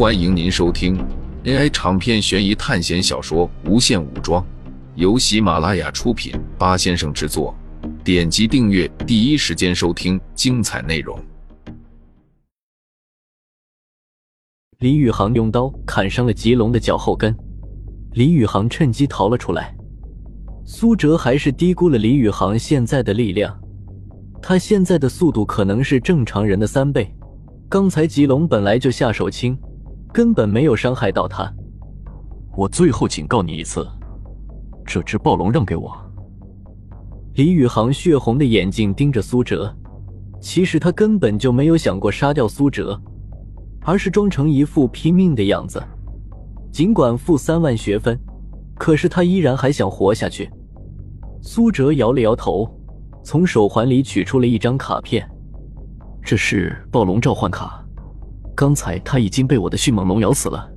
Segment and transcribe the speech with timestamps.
[0.00, 0.96] 欢迎您收听
[1.44, 4.42] AI 长篇悬疑探险小说《无限武装》，
[4.94, 7.54] 由喜马拉雅出品，八先生制作。
[8.02, 11.22] 点击订阅，第一时间收听精彩内容。
[14.78, 17.36] 李宇航用刀砍伤了吉龙的脚后跟，
[18.12, 19.76] 李宇航趁机逃了出来。
[20.64, 23.54] 苏哲还是低估了李宇航现在的力量，
[24.40, 27.14] 他现在的速度可能是正常人的三倍。
[27.68, 29.54] 刚才吉龙本来就下手轻，
[30.12, 31.52] 根本没有伤害到他。
[32.56, 33.86] 我最后警告你一次，
[34.84, 35.96] 这只暴龙让给我。
[37.34, 39.74] 李宇航血红的眼睛盯着苏哲，
[40.40, 43.00] 其实他根本就没有想过杀掉苏哲，
[43.82, 45.82] 而是装成一副拼命的样子。
[46.72, 48.18] 尽管负三万学分，
[48.76, 50.50] 可是他依然还想活下去。
[51.40, 52.68] 苏哲摇了摇头，
[53.22, 55.26] 从手环里取出了一张卡片。
[56.22, 57.79] 这是暴龙召唤卡，
[58.54, 60.68] 刚才他已经被我的迅猛龙咬死了。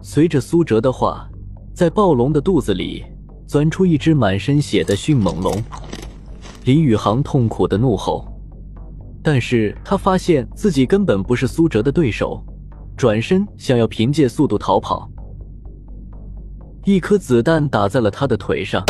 [0.00, 1.28] 随着苏哲的话，
[1.74, 3.04] 在暴龙的肚子里
[3.46, 5.62] 钻出一只满身血的迅猛龙。
[6.64, 8.26] 李宇航痛苦的怒吼，
[9.22, 12.42] 但是他发现自己根本不是苏哲的对手，
[12.96, 15.10] 转身想要凭借速度逃跑。
[16.84, 18.84] 一颗子弹打在了他的腿上，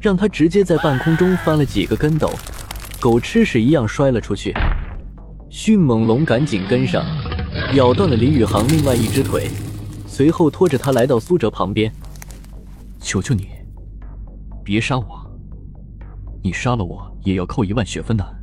[0.00, 2.30] 让他直接在半空中翻了几个跟斗。
[3.00, 4.52] 狗吃屎一样摔了出去，
[5.50, 7.02] 迅猛龙赶紧跟上，
[7.74, 9.48] 咬断了李宇航另外一只腿，
[10.06, 11.90] 随后拖着他来到苏哲旁边。
[13.00, 13.48] 求求你，
[14.62, 15.06] 别杀我！
[16.42, 18.36] 你杀了我也要扣一万学分的。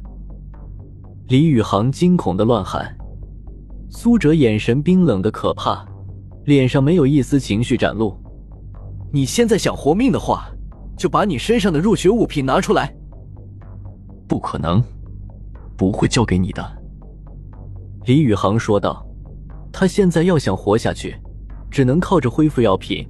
[1.27, 2.95] 李宇航惊恐的乱喊。
[3.87, 5.85] 苏哲眼神冰冷的可怕，
[6.45, 8.17] 脸上没有一丝情绪展露。
[9.13, 10.49] 你现在想活命的话，
[10.97, 12.93] 就把你身上的入学物品拿出来。
[14.27, 14.83] 不可能，
[15.77, 16.65] 不会交给你的。”
[18.05, 19.05] 李宇航说道。
[19.77, 21.13] 他现在要想活下去，
[21.69, 23.05] 只能靠着恢复药品，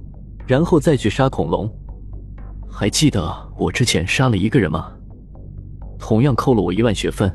[0.48, 1.72] 然后再去杀恐龙。
[2.68, 4.90] 还记得我之前杀了一个人吗？
[5.96, 7.32] 同样扣了我一万学分。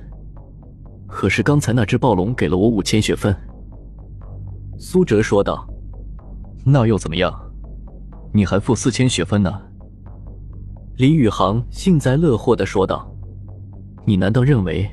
[1.08, 3.34] 可是刚才那只暴龙给了我五千学分。”
[4.78, 5.66] 苏哲说道。
[6.66, 7.34] “那又怎么样？
[8.34, 9.62] 你还负四千学分呢。”
[10.98, 13.10] 李宇航幸灾乐祸的说道。
[14.04, 14.90] 你难道认为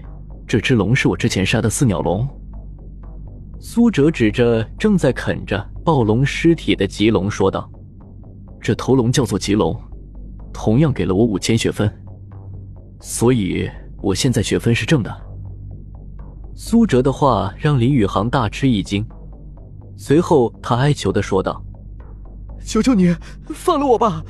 [0.46, 2.24] 这只龙是我之前杀的四鸟龙？
[3.60, 7.68] 苏哲指着正在啃着暴龙尸体的棘龙说道
[8.60, 9.76] ：“这头龙叫做棘龙，
[10.52, 11.92] 同样给了我五千学分，
[13.00, 13.68] 所以
[14.00, 15.12] 我现在学分是正的。”
[16.54, 19.04] 苏哲的话让林宇航大吃一惊，
[19.96, 21.60] 随后他哀求的说道
[22.64, 23.14] ：“求求你
[23.48, 24.24] 放了我吧！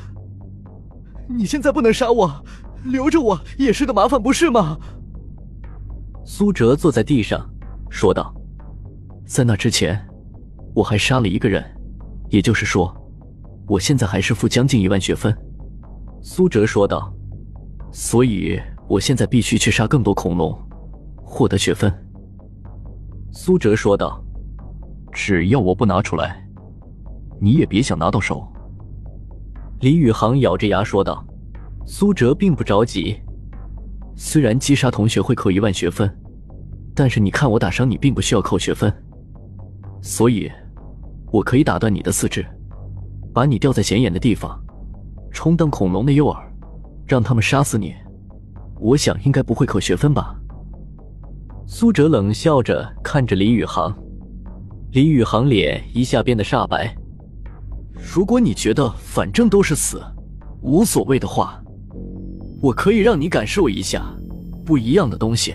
[1.28, 2.44] 你现在不能杀我。”
[2.84, 4.78] 留着我也是个麻烦，不是吗？
[6.24, 7.44] 苏哲坐在地上
[7.90, 8.32] 说道
[9.28, 10.02] ：“在那之前，
[10.74, 11.62] 我还杀了一个人，
[12.30, 12.90] 也就是说，
[13.66, 15.36] 我现在还是负将近一万学分。”
[16.22, 17.12] 苏哲说道
[17.92, 18.58] ：“所以
[18.88, 20.58] 我现在必须去杀更多恐龙，
[21.22, 21.92] 获得学分。”
[23.30, 24.24] 苏哲说道
[25.12, 26.42] ：“只要我不拿出来，
[27.38, 28.50] 你也别想拿到手。”
[29.80, 31.22] 李宇航咬着牙说道。
[31.86, 33.18] 苏哲并不着急，
[34.14, 36.10] 虽然击杀同学会扣一万学分，
[36.94, 38.92] 但是你看我打伤你并不需要扣学分，
[40.00, 40.50] 所以，
[41.30, 42.44] 我可以打断你的四肢，
[43.32, 44.58] 把你吊在显眼的地方，
[45.30, 46.38] 充当恐龙的诱饵，
[47.06, 47.94] 让他们杀死你。
[48.80, 50.34] 我想应该不会扣学分吧？
[51.66, 53.92] 苏哲冷笑着看着李宇航，
[54.92, 56.96] 李宇航脸一下变得煞白。
[58.14, 60.00] 如果你觉得反正都是死，
[60.62, 61.62] 无所谓的话。
[62.60, 64.02] 我可以让你感受一下
[64.66, 65.54] 不一样的东西。”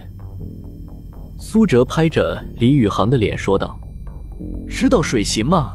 [1.37, 3.77] 苏哲拍着李宇航的脸说道
[4.67, 5.73] ，“知道水刑吗？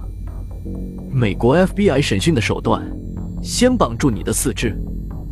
[1.11, 2.83] 美国 FBI 审讯的手段，
[3.43, 4.77] 先绑住你的四肢，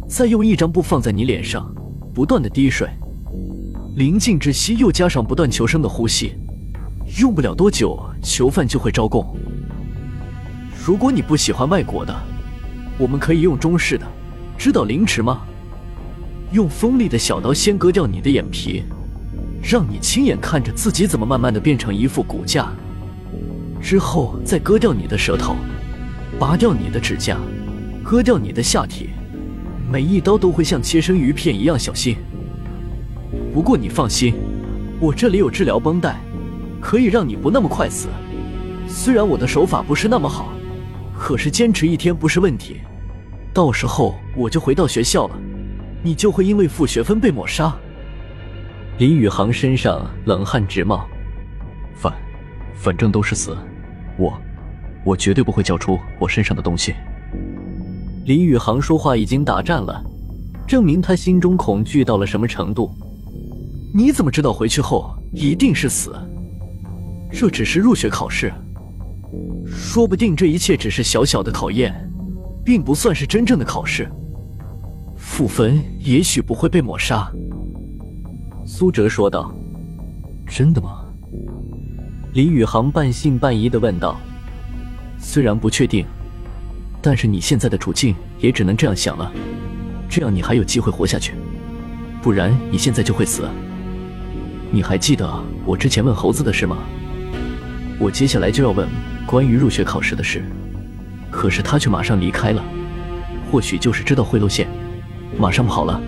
[0.09, 1.71] 再用一张布放在你脸上，
[2.15, 2.89] 不断的滴水，
[3.97, 6.35] 临近窒息，又加上不断求生的呼吸，
[7.21, 9.37] 用不了多久，囚犯就会招供。
[10.85, 12.15] 如果你不喜欢外国的，
[12.99, 14.07] 我们可以用中式的，
[14.57, 15.43] 知道凌迟吗？”
[16.53, 18.85] 用锋利的小刀先割掉你的眼皮，
[19.61, 22.73] 让你亲眼看着自己怎么慢慢的变成一副骨架，
[23.87, 25.55] 之后再割掉你的舌头，
[26.41, 27.39] 拔掉你的指甲，
[28.03, 29.11] 割掉你的下体，
[29.89, 32.17] 每一刀都会像切生鱼片一样小心。
[33.55, 34.35] 不过你放心，
[34.99, 36.17] 我这里有治疗绷带，
[36.81, 38.09] 可以让你不那么快死。
[38.89, 40.53] 虽然我的手法不是那么好，
[41.17, 42.81] 可是坚持一天不是问题。
[43.55, 45.39] 到时候我就回到学校了。
[46.03, 47.73] 你就会因为负学分被抹杀。
[48.99, 51.07] 李宇航身上冷汗直冒，
[51.95, 52.13] 反，
[52.75, 53.57] 反正都是死，
[54.19, 54.39] 我，
[55.05, 56.95] 我绝对不会交出我身上的东西。
[58.25, 60.03] 李宇航说话已经打颤了，
[60.67, 62.91] 证明他心中恐惧到了什么程度。
[63.95, 66.15] 你怎么知道回去后一定是死？
[67.31, 68.53] 这只是入学考试，
[69.67, 71.95] 说不定这一切只是小小的考验，
[72.65, 74.11] 并不算是真正的考试。
[75.17, 77.31] 傅分也许不会被抹杀。
[78.67, 79.53] 苏哲说道
[80.47, 81.05] ：“真的吗？”
[82.37, 84.21] 李宇航半信半疑的问道
[85.19, 86.05] ：“虽然不确定，
[87.01, 89.33] 但是你现在的处境也只能这样想了。
[90.07, 91.33] 这样你还有机会活下去，
[92.21, 93.49] 不然你现在就会死。
[94.71, 95.27] 你还记得
[95.65, 96.77] 我之前问猴子的事吗？
[97.99, 98.87] 我接下来就要问
[99.25, 100.45] 关于入学考试的事，
[101.31, 102.63] 可是他却马上离开了。
[103.51, 104.69] 或许就是知道贿赂线，
[105.39, 105.99] 马上跑了。”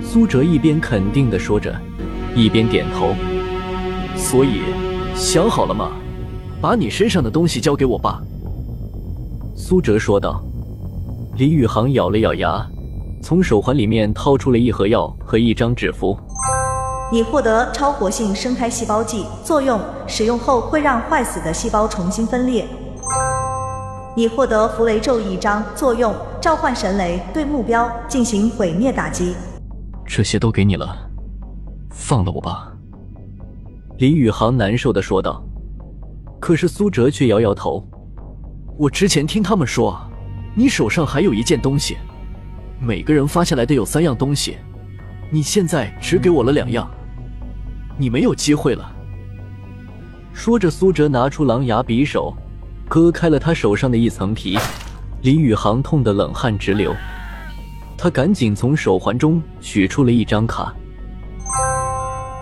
[0.00, 1.76] 苏哲一边肯定的说着，
[2.36, 3.16] 一边点头。
[4.14, 4.60] 所以。
[5.14, 5.92] 想好了吗？
[6.60, 8.22] 把你身上的东西交给我吧。”
[9.56, 10.42] 苏哲说道。
[11.36, 12.62] 李宇航咬了咬牙，
[13.22, 16.14] 从手环里面掏出了一盒药和一张纸符。
[17.10, 22.66] 你获得超活性生开细胞剂，作用使用后会让坏死的细胞重新分裂。
[24.14, 29.34] 你获得符雷咒一张，作用召唤神雷，对目标进行毁灭打击。
[30.06, 30.94] 这些都给你了，
[31.90, 32.71] 放了我吧。
[34.02, 35.40] 李宇航难受的说道，
[36.40, 37.88] 可是苏哲却摇摇头。
[38.76, 39.96] 我之前听他们说，
[40.56, 41.96] 你手上还有一件东西，
[42.80, 44.56] 每个人发下来的有三样东西，
[45.30, 46.90] 你现在只给我了两样，
[47.96, 48.92] 你没有机会了。
[50.32, 52.36] 说着，苏哲拿出狼牙匕首，
[52.88, 54.58] 割开了他手上的一层皮。
[55.20, 56.92] 李宇航痛得冷汗直流，
[57.96, 60.74] 他赶紧从手环中取出了一张卡。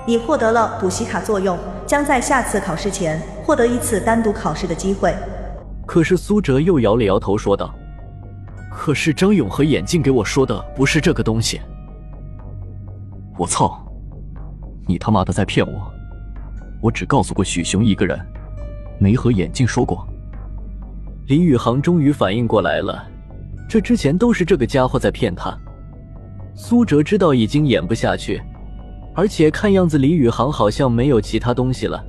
[0.06, 5.14] 你获得了补习卡作用，将在下次考试前获得一次单独考试的机会。
[5.87, 7.75] 可是苏哲又摇了摇头，说道
[8.70, 11.61] ：“可是张勇和眼镜给我说的不是这个东西。”
[13.37, 13.85] 我操！
[14.87, 15.93] 你他妈的在骗我！
[16.81, 18.19] 我只告诉过许雄一个人，
[18.99, 20.06] 没和眼镜说过。
[21.26, 23.06] 林宇航终于反应过来了，
[23.69, 25.56] 这之前都是这个家伙在骗他。
[26.55, 28.43] 苏哲知道已经演不下去。
[29.14, 32.04] 而且看样子李宇航好像没有其他东西了，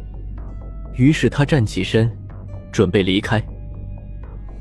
[0.95, 2.09] 于是他站起身，
[2.71, 3.41] 准备离开。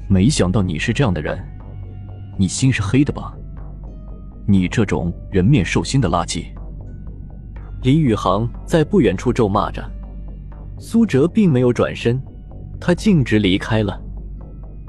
[0.09, 1.39] 没想到你是这样的人，
[2.39, 3.33] 你心是黑的吧？
[4.47, 6.47] 你这种人面兽心的垃圾！
[7.83, 9.89] 李宇航在不远处咒骂着。
[10.79, 12.21] 苏哲并没有转身，
[12.81, 14.01] 他径直离开了，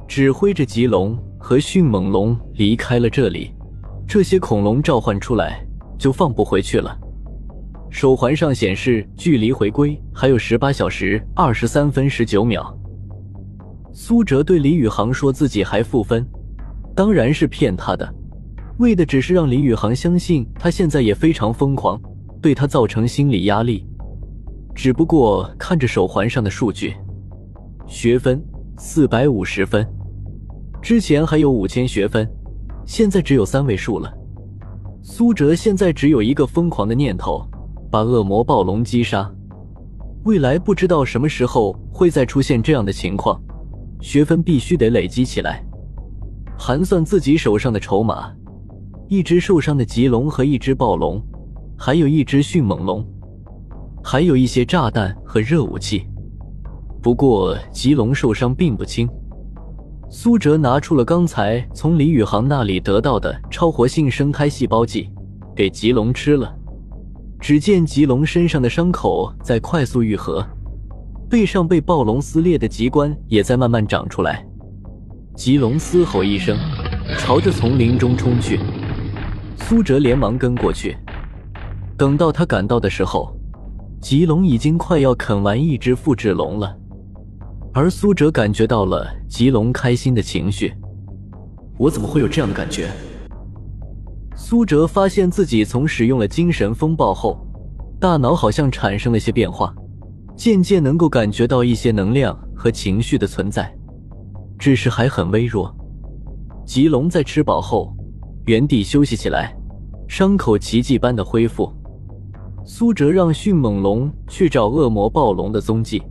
[0.08, 3.54] 指挥着棘龙和迅猛龙离开了这里。
[4.08, 5.64] 这些恐龙召唤出来
[5.98, 6.98] 就放不回去了。
[7.92, 12.76] 手环上显示，距离回归还有十八小时二十三分十九秒。
[13.92, 16.26] 苏哲对李宇航说自己还负分，
[16.96, 18.10] 当然是骗他的，
[18.80, 22.02] 为的只是让李宇航相信他现在也非常疯狂，
[22.42, 23.86] 对他造成心理压力。
[24.74, 26.96] 只不过看着手环上的数据，
[27.86, 28.42] 学分
[28.78, 29.86] 四百五十分，
[30.82, 32.26] 之前还有五千学分，
[32.86, 34.12] 现在只有三位数了。
[35.04, 37.46] 苏哲现在只有一个疯狂的念头。
[37.92, 39.30] 把恶魔暴龙击杀，
[40.24, 43.38] 未来不知道什么时候会再出现这样的情况，
[44.00, 45.62] 学分必须得累积起来。
[46.58, 48.32] 盘算自己手上的筹码，
[49.10, 51.22] 一只受伤的棘龙和一只暴龙，
[51.78, 53.06] 还有一只迅猛龙，
[54.02, 56.08] 还有一些炸弹和热武器。
[57.02, 59.10] 不过棘龙受伤并不轻，
[60.10, 65.10] 苏哲拿出了刚才从李宇航那里得到的超活性生开细胞剂，
[65.54, 66.56] 给棘龙吃了。
[67.42, 70.46] 只见棘龙身上的伤口在快速愈合，
[71.28, 74.46] 背上被暴龙撕裂的棘冠也在慢慢长出来。
[75.36, 76.56] 棘龙嘶吼一声，
[77.18, 78.60] 朝着丛林中冲去。
[79.56, 80.96] 苏哲连忙跟过去。
[81.98, 83.36] 等到他赶到的时候，
[84.00, 86.78] 棘龙已经快要啃完一只复制龙了。
[87.74, 90.72] 而苏哲感觉到了棘龙开心的情绪。
[91.80, 92.92] 我怎么会有这样的感觉？
[94.36, 97.46] 苏哲发现自己从使用了精神风暴后，
[98.00, 99.74] 大脑好像产生了些变化，
[100.36, 103.72] 渐渐能够感觉到一些能量和情绪的存在，
[104.58, 105.74] 只是还很微弱。
[106.66, 107.96] 棘龙在吃饱后，
[108.46, 109.56] 原地休息起来，
[110.08, 111.72] 伤口奇迹般的恢复。
[112.64, 116.02] 苏哲让迅猛龙去找恶魔暴龙的踪迹，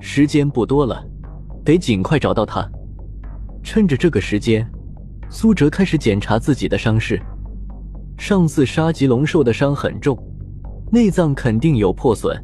[0.00, 1.02] 时间不多了，
[1.64, 2.68] 得尽快找到他。
[3.62, 4.68] 趁着这个时间，
[5.34, 7.18] 苏哲开始检查自己的伤势。
[8.18, 10.14] 上次杀棘龙受的伤很重，
[10.92, 12.38] 内脏肯定有破损，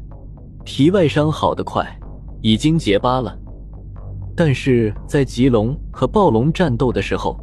[0.65, 1.87] 皮外伤好得快，
[2.41, 3.37] 已经结疤了。
[4.35, 7.39] 但是在棘龙和暴龙战斗的时候，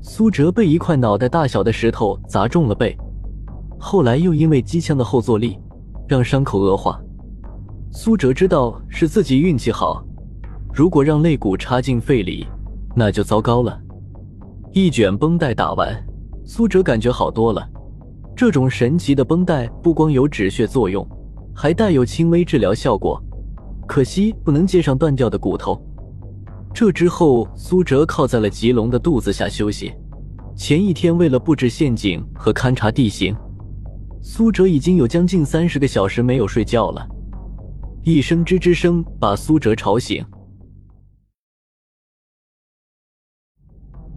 [0.00, 2.96] 苏哲被一块脑袋大小的石头砸中了背，
[3.80, 5.58] 后来又因为机枪的后坐力，
[6.06, 7.02] 让伤口恶化。
[7.90, 10.04] 苏哲知道是自己运气好，
[10.72, 12.46] 如果让肋骨插进肺里，
[12.94, 13.76] 那就糟糕了。
[14.74, 15.94] 一卷绷带打完，
[16.46, 17.68] 苏哲感觉好多了。
[18.34, 21.06] 这种神奇的绷带不光有止血作用，
[21.54, 23.22] 还带有轻微治疗效果。
[23.86, 25.78] 可惜不能接上断掉的骨头。
[26.72, 29.92] 这之后，苏哲靠在了吉龙的肚子下休息。
[30.56, 33.36] 前一天为了布置陷阱和勘察地形，
[34.22, 37.06] 苏哲已经有将近三十个小时没有睡觉了。
[38.04, 40.24] 一声吱吱声把苏哲吵醒。